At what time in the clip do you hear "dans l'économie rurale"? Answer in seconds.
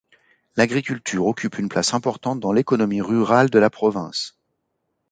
2.39-3.51